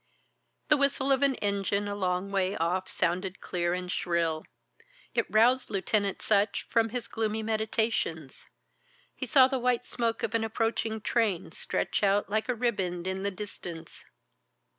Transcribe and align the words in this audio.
The 0.69 0.77
whistle 0.77 1.11
of 1.11 1.21
an 1.21 1.35
engine 1.35 1.87
a 1.87 1.93
long 1.93 2.31
way 2.31 2.57
off 2.57 2.89
sounded 2.89 3.39
clear 3.39 3.75
and 3.75 3.91
shrill. 3.91 4.45
It 5.13 5.27
roused 5.29 5.69
Lieutenant 5.69 6.23
Sutch 6.23 6.65
from 6.71 6.89
his 6.89 7.07
gloomy 7.07 7.43
meditations. 7.43 8.47
He 9.15 9.27
saw 9.27 9.47
the 9.47 9.59
white 9.59 9.83
smoke 9.83 10.23
of 10.23 10.33
an 10.33 10.43
approaching 10.43 11.01
train 11.01 11.51
stretch 11.51 12.01
out 12.01 12.31
like 12.31 12.49
a 12.49 12.55
riband 12.55 13.05
in 13.05 13.21
the 13.21 13.29
distance. 13.29 14.03